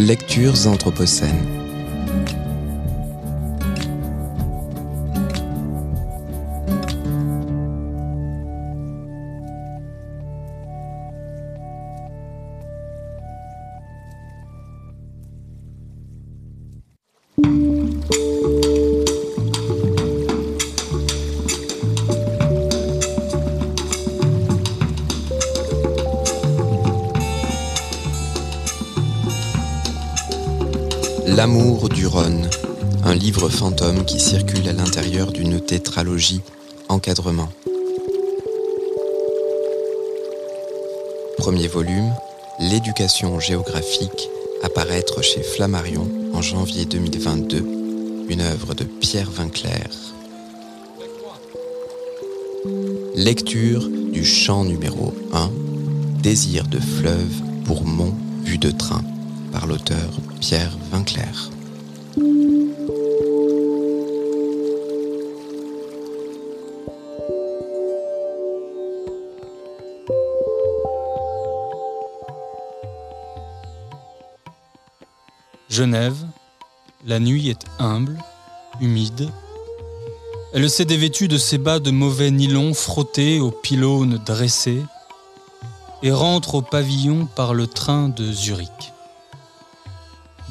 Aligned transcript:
Lectures 0.00 0.66
Anthropocènes. 0.66 1.61
L'amour 31.42 31.88
du 31.88 32.06
Rhône, 32.06 32.48
un 33.02 33.16
livre 33.16 33.48
fantôme 33.48 34.04
qui 34.04 34.20
circule 34.20 34.68
à 34.68 34.72
l'intérieur 34.72 35.32
d'une 35.32 35.60
tétralogie 35.60 36.40
encadrement. 36.88 37.48
Premier 41.38 41.66
volume, 41.66 42.14
L'éducation 42.60 43.40
géographique, 43.40 44.30
apparaître 44.62 45.20
chez 45.20 45.42
Flammarion 45.42 46.08
en 46.32 46.42
janvier 46.42 46.84
2022, 46.84 47.66
une 48.28 48.40
œuvre 48.40 48.74
de 48.74 48.84
Pierre 48.84 49.32
Vinclair. 49.32 49.88
Lecture 53.16 53.88
du 53.88 54.24
chant 54.24 54.64
numéro 54.64 55.12
1, 55.32 55.50
Désir 56.22 56.68
de 56.68 56.78
fleuve 56.78 57.34
pour 57.64 57.84
Mont 57.84 58.14
vue 58.44 58.58
de 58.58 58.70
train, 58.70 59.02
par 59.52 59.66
l'auteur 59.66 60.10
Pierre 60.40 60.72
Vinclair. 60.90 61.50
Genève, 75.68 76.16
la 77.06 77.18
nuit 77.18 77.48
est 77.48 77.64
humble, 77.78 78.18
humide. 78.80 79.28
Elle 80.52 80.68
s'est 80.68 80.84
dévêtue 80.84 81.28
de 81.28 81.38
ses 81.38 81.58
bas 81.58 81.78
de 81.78 81.90
mauvais 81.90 82.30
nylon 82.30 82.74
frottés 82.74 83.40
aux 83.40 83.50
pylônes 83.50 84.18
dressés 84.18 84.82
et 86.02 86.12
rentre 86.12 86.56
au 86.56 86.62
pavillon 86.62 87.26
par 87.26 87.54
le 87.54 87.66
train 87.66 88.08
de 88.08 88.30
Zurich. 88.32 88.91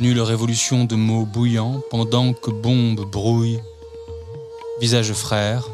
Nulle 0.00 0.22
révolution 0.22 0.84
de 0.84 0.96
mots 0.96 1.26
bouillants 1.26 1.82
pendant 1.90 2.32
que 2.32 2.50
bombes 2.50 3.04
brouillent, 3.04 3.60
visage 4.80 5.12
frère. 5.12 5.68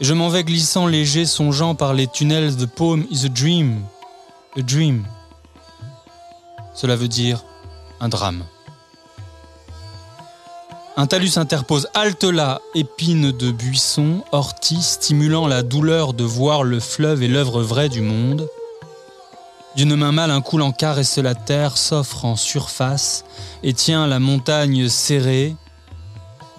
Et 0.00 0.04
je 0.04 0.14
m'en 0.14 0.30
vais 0.30 0.44
glissant 0.44 0.86
léger, 0.86 1.26
songeant 1.26 1.74
par 1.74 1.92
les 1.92 2.06
tunnels 2.06 2.56
de 2.56 2.64
poem 2.64 3.06
is 3.10 3.26
a 3.26 3.28
dream, 3.28 3.82
a 4.56 4.62
dream. 4.62 5.06
Cela 6.74 6.96
veut 6.96 7.08
dire 7.08 7.44
un 8.00 8.08
drame. 8.08 8.44
Un 10.96 11.06
talus 11.06 11.36
interpose 11.36 11.88
halte 11.92 12.24
là, 12.24 12.62
épine 12.74 13.30
de 13.30 13.50
buissons, 13.50 14.24
orties, 14.32 14.82
stimulant 14.82 15.46
la 15.46 15.62
douleur 15.62 16.14
de 16.14 16.24
voir 16.24 16.62
le 16.62 16.80
fleuve 16.80 17.22
et 17.22 17.28
l'œuvre 17.28 17.60
vraie 17.60 17.90
du 17.90 18.00
monde. 18.00 18.48
D'une 19.74 19.96
main 19.96 20.12
mâle, 20.12 20.30
un 20.30 20.42
coulant 20.42 20.72
caresse 20.72 21.16
la 21.16 21.34
terre, 21.34 21.78
s'offre 21.78 22.26
en 22.26 22.36
surface 22.36 23.24
et 23.62 23.72
tient 23.72 24.06
la 24.06 24.18
montagne 24.18 24.88
serrée, 24.88 25.56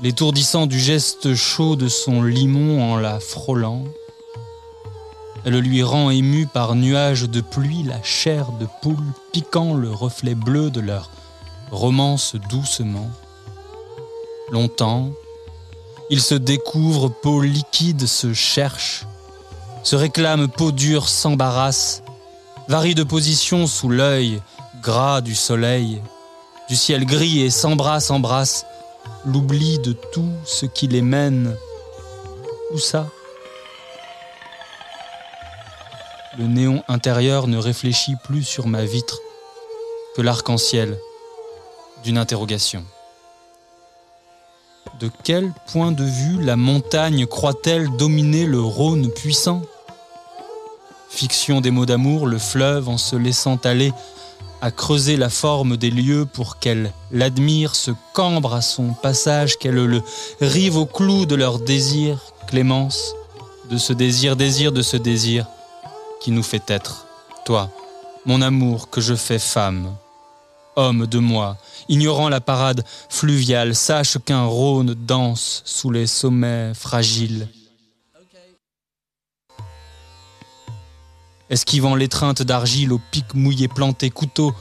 l'étourdissant 0.01 0.65
du 0.65 0.79
geste 0.79 1.35
chaud 1.35 1.75
de 1.75 1.87
son 1.87 2.23
limon 2.23 2.81
en 2.81 2.97
la 2.97 3.19
frôlant. 3.19 3.83
Elle 5.45 5.59
lui 5.59 5.83
rend 5.83 6.09
ému 6.09 6.47
par 6.47 6.73
nuages 6.73 7.29
de 7.29 7.41
pluie 7.41 7.83
la 7.83 8.01
chair 8.01 8.51
de 8.59 8.67
poule, 8.81 9.13
piquant 9.31 9.75
le 9.75 9.91
reflet 9.91 10.35
bleu 10.35 10.71
de 10.71 10.79
leur 10.79 11.11
romance 11.69 12.35
doucement. 12.49 13.09
Longtemps, 14.51 15.11
il 16.09 16.21
se 16.21 16.35
découvre, 16.35 17.09
peau 17.09 17.41
liquide 17.41 18.07
se 18.07 18.33
cherche, 18.33 19.05
se 19.83 19.95
réclame 19.95 20.47
peau 20.47 20.71
dure 20.71 21.09
s'embarrasse, 21.09 22.03
varie 22.67 22.95
de 22.95 23.03
position 23.03 23.67
sous 23.67 23.89
l'œil 23.89 24.41
gras 24.81 25.21
du 25.21 25.35
soleil, 25.35 26.01
du 26.69 26.75
ciel 26.75 27.05
gris 27.05 27.41
et 27.41 27.49
s'embrasse, 27.49 28.11
embrasse, 28.11 28.65
l'oubli 29.25 29.79
de 29.79 29.93
tout 29.93 30.31
ce 30.45 30.65
qui 30.65 30.87
les 30.87 31.01
mène. 31.01 31.55
Où 32.73 32.77
ça? 32.79 33.07
Le 36.37 36.47
néon 36.47 36.83
intérieur 36.87 37.47
ne 37.47 37.57
réfléchit 37.57 38.15
plus 38.23 38.43
sur 38.43 38.67
ma 38.67 38.85
vitre 38.85 39.19
que 40.15 40.21
l'arc-en-ciel 40.21 40.97
d'une 42.03 42.17
interrogation. 42.17 42.83
De 44.99 45.09
quel 45.23 45.51
point 45.67 45.91
de 45.91 46.03
vue 46.03 46.43
la 46.43 46.55
montagne 46.55 47.25
croit-elle 47.25 47.89
dominer 47.97 48.45
le 48.45 48.61
Rhône 48.61 49.09
puissant? 49.11 49.61
Fiction 51.15 51.61
des 51.61 51.69
mots 51.69 51.85
d'amour, 51.85 52.25
le 52.25 52.39
fleuve, 52.39 52.89
en 52.89 52.97
se 52.97 53.15
laissant 53.15 53.57
aller, 53.65 53.93
à 54.61 54.71
creuser 54.71 55.15
la 55.15 55.29
forme 55.29 55.77
des 55.77 55.91
lieux 55.91 56.25
pour 56.25 56.57
qu'elle 56.57 56.91
l'admire, 57.11 57.75
se 57.75 57.91
cambre 58.13 58.55
à 58.55 58.61
son 58.61 58.93
passage, 58.93 59.57
qu'elle 59.59 59.75
le 59.75 60.01
rive 60.41 60.75
au 60.75 60.87
clou 60.87 61.27
de 61.27 61.35
leur 61.35 61.59
désir, 61.59 62.19
clémence, 62.47 63.13
de 63.69 63.77
ce 63.77 63.93
désir, 63.93 64.35
désir 64.35 64.71
de 64.71 64.81
ce 64.81 64.97
désir 64.97 65.45
qui 66.19 66.31
nous 66.31 66.41
fait 66.41 66.67
être, 66.67 67.05
toi, 67.45 67.69
mon 68.25 68.41
amour 68.41 68.89
que 68.89 68.99
je 68.99 69.13
fais 69.13 69.37
femme, 69.37 69.95
homme 70.75 71.05
de 71.05 71.19
moi, 71.19 71.57
ignorant 71.89 72.29
la 72.29 72.41
parade 72.41 72.83
fluviale, 73.07 73.75
sache 73.75 74.17
qu'un 74.25 74.45
Rhône 74.45 74.95
danse 74.95 75.61
sous 75.63 75.91
les 75.91 76.07
sommets 76.07 76.73
fragiles. 76.73 77.47
Esquivant 81.49 81.95
l'étreinte 81.95 82.41
d'argile 82.41 82.93
aux 82.93 83.01
pics 83.11 83.33
mouillés 83.33 83.67
plantés, 83.67 84.09
couteaux 84.09 84.53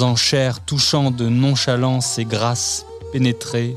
en 0.00 0.14
chair 0.14 0.64
touchant 0.64 1.10
de 1.10 1.28
nonchalance 1.28 2.18
et 2.18 2.24
grâce 2.24 2.84
pénétrée, 3.12 3.76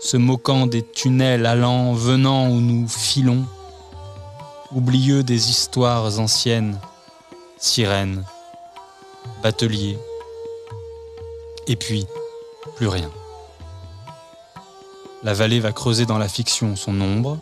se 0.00 0.16
moquant 0.16 0.66
des 0.66 0.82
tunnels 0.82 1.46
allant, 1.46 1.92
venant 1.94 2.48
où 2.48 2.60
nous 2.60 2.88
filons, 2.88 3.46
oublieux 4.72 5.22
des 5.22 5.50
histoires 5.50 6.18
anciennes, 6.18 6.78
sirènes, 7.58 8.24
bateliers, 9.42 9.98
et 11.66 11.76
puis 11.76 12.06
plus 12.76 12.88
rien. 12.88 13.10
La 15.22 15.34
vallée 15.34 15.60
va 15.60 15.72
creuser 15.72 16.06
dans 16.06 16.18
la 16.18 16.28
fiction 16.28 16.76
son 16.76 17.00
ombre. 17.00 17.38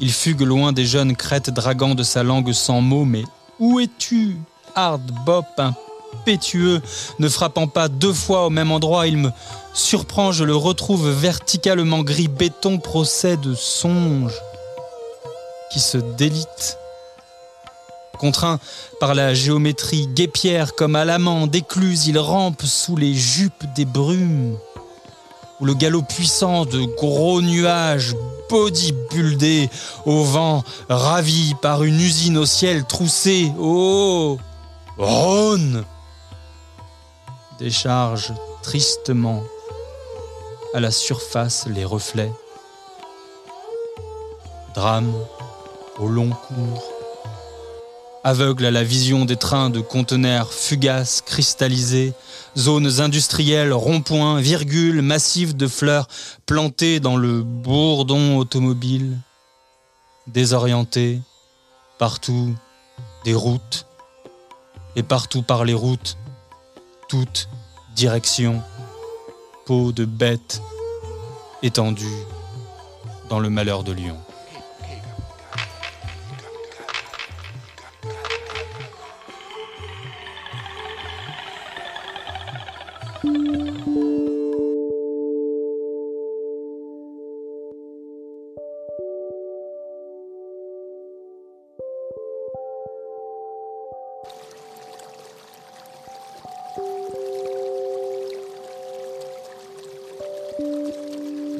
Il 0.00 0.12
fugue 0.12 0.42
loin 0.42 0.72
des 0.72 0.86
jeunes 0.86 1.16
crêtes 1.16 1.50
draguant 1.50 1.94
de 1.94 2.02
sa 2.02 2.22
langue 2.22 2.52
sans 2.52 2.80
mots, 2.80 3.04
mais 3.04 3.24
où 3.58 3.80
es-tu, 3.80 4.36
hard 4.74 5.10
bop 5.26 5.46
impétueux, 5.58 6.80
ne 7.18 7.28
frappant 7.28 7.66
pas 7.66 7.88
deux 7.88 8.12
fois 8.12 8.46
au 8.46 8.50
même 8.50 8.70
endroit, 8.70 9.06
il 9.06 9.16
me 9.16 9.30
surprend, 9.74 10.32
je 10.32 10.44
le 10.44 10.54
retrouve 10.54 11.10
verticalement 11.10 12.02
gris. 12.02 12.28
Béton, 12.28 12.78
procès 12.78 13.36
de 13.36 13.54
songe 13.54 14.34
qui 15.70 15.80
se 15.80 15.98
délite 15.98 16.78
Contraint 18.18 18.58
par 18.98 19.14
la 19.14 19.32
géométrie. 19.32 20.08
Guépière 20.08 20.74
comme 20.74 20.96
à 20.96 21.04
l'amant 21.04 21.46
d'écluse, 21.46 22.08
il 22.08 22.18
rampe 22.18 22.62
sous 22.62 22.96
les 22.96 23.14
jupes 23.14 23.64
des 23.76 23.84
brumes, 23.84 24.58
où 25.60 25.64
le 25.64 25.74
galop 25.74 26.02
puissant 26.02 26.64
de 26.64 26.84
gros 26.96 27.42
nuages 27.42 28.14
bodybuildés 28.48 29.68
au 30.06 30.22
vent, 30.22 30.64
ravi 30.88 31.54
par 31.60 31.84
une 31.84 32.00
usine 32.00 32.38
au 32.38 32.46
ciel 32.46 32.84
troussée. 32.84 33.52
Oh 33.58 34.38
Rhône 34.96 35.84
Décharge 37.58 38.32
tristement 38.62 39.42
à 40.74 40.80
la 40.80 40.90
surface 40.90 41.66
les 41.66 41.84
reflets. 41.84 42.32
Drame 44.74 45.12
au 45.98 46.06
long 46.06 46.30
cours 46.30 46.98
aveugle 48.24 48.66
à 48.66 48.70
la 48.70 48.84
vision 48.84 49.24
des 49.24 49.36
trains 49.36 49.70
de 49.70 49.80
conteneurs 49.80 50.52
fugaces 50.52 51.22
cristallisés, 51.24 52.12
Zones 52.58 53.00
industrielles, 53.00 53.72
ronds-points, 53.72 54.40
virgules, 54.40 55.00
massifs 55.00 55.54
de 55.54 55.68
fleurs 55.68 56.08
plantées 56.44 56.98
dans 56.98 57.16
le 57.16 57.42
bourdon 57.42 58.36
automobile. 58.36 59.16
Désorientés, 60.26 61.20
partout 61.98 62.54
des 63.24 63.34
routes, 63.34 63.86
et 64.96 65.04
partout 65.04 65.42
par 65.42 65.64
les 65.64 65.74
routes, 65.74 66.18
toutes 67.08 67.48
directions, 67.94 68.60
peau 69.64 69.92
de 69.92 70.04
bête 70.04 70.60
étendue 71.62 72.24
dans 73.28 73.38
le 73.38 73.50
malheur 73.50 73.84
de 73.84 73.92
Lyon. 73.92 74.18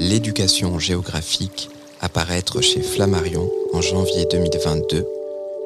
L'éducation 0.08 0.78
géographique 0.78 1.68
apparaître 2.00 2.62
chez 2.62 2.80
Flammarion 2.80 3.50
en 3.74 3.82
janvier 3.82 4.24
2022, 4.30 5.06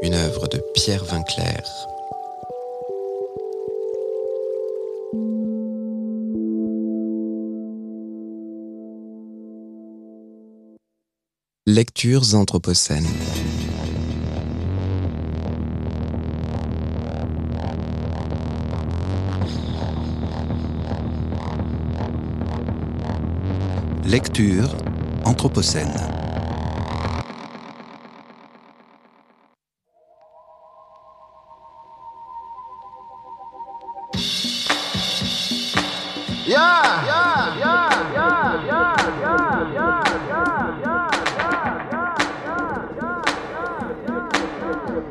une 0.03 0.15
œuvre 0.15 0.49
de 0.49 0.61
Pierre 0.75 1.05
Vinclair. 1.05 1.63
Lectures 11.65 12.35
anthropocènes. 12.35 13.07
Lecture 24.05 24.69
Anthropocène. 25.25 26.21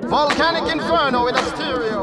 Volcanic 0.08 0.74
inferno 0.74 1.30
in 1.30 1.36
a 1.36 1.44
stereo. 1.44 2.01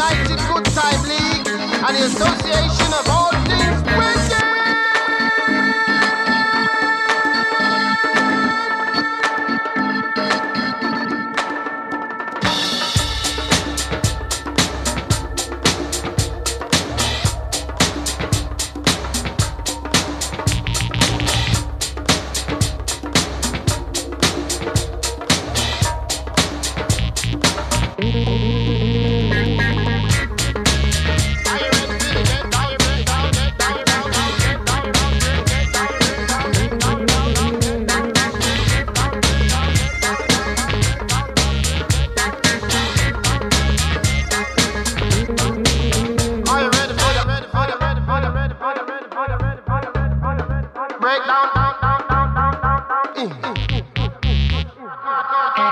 United 0.00 0.38
Good 0.48 0.64
Time 0.72 1.02
League 1.02 1.46
and 1.46 1.94
the 1.94 2.06
Association 2.06 2.92
of 2.94 3.19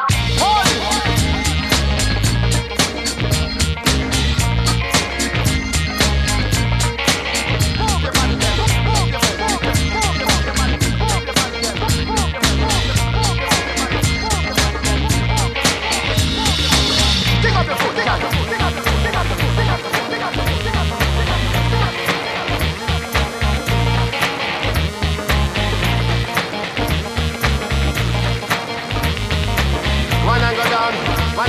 Oh. 0.00 0.57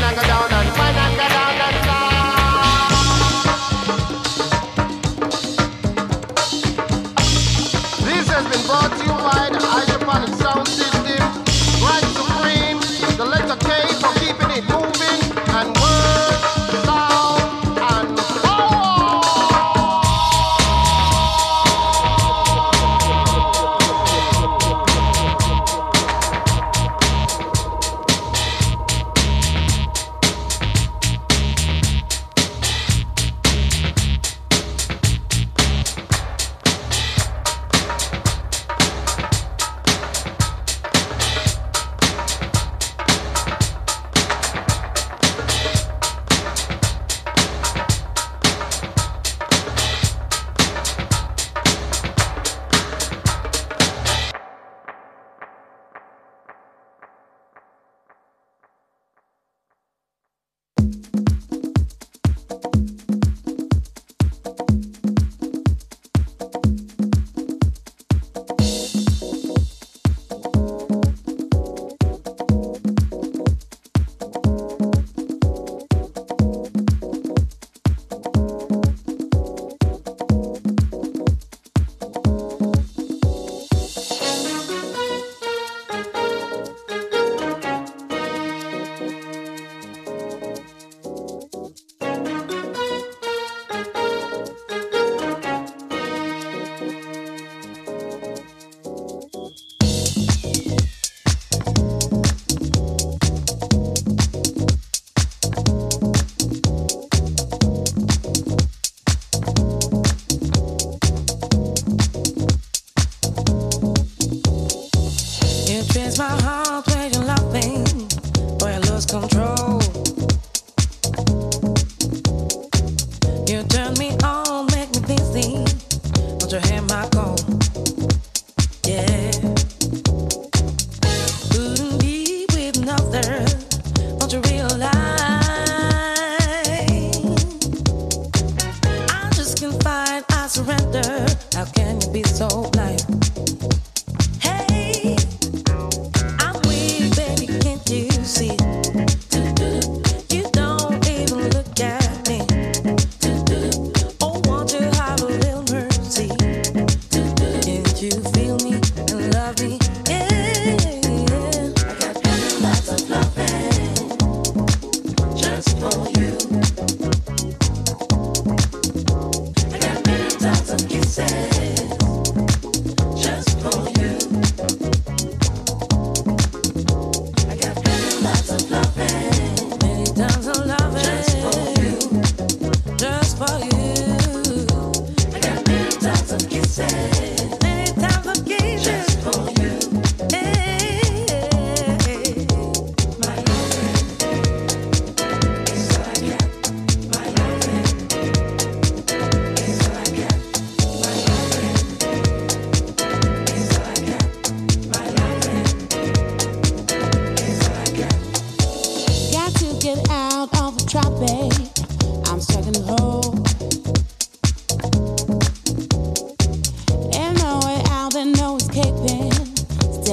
Malaga 0.01 0.28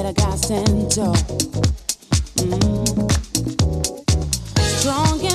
I 0.07 0.13
got 0.13 0.39
sent. 0.39 0.97
Oh. 0.99 1.11
Mm. 2.37 3.11
Strong. 4.79 5.26